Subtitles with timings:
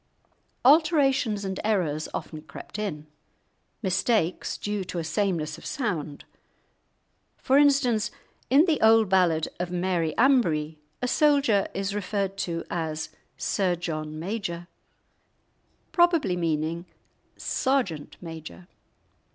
[0.65, 3.05] Alterations and errors often crept in;
[3.83, 6.25] mistakes due to a sameness of sound.
[7.37, 8.09] For instance,
[8.49, 14.17] in the old ballad of Mary Ambree, a soldier is referred to as "Sir John
[14.17, 14.67] Major,"
[15.91, 16.87] probably meaning
[17.37, 18.67] Sergeant major.